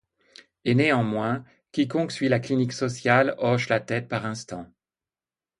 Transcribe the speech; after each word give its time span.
Et 0.65 0.73
néanmoins, 0.73 1.45
quiconque 1.71 2.11
suit 2.11 2.27
la 2.27 2.39
clinique 2.39 2.73
sociale 2.73 3.35
hoche 3.37 3.69
la 3.69 3.79
tête 3.79 4.07
par 4.07 4.25
instants. 4.25 4.65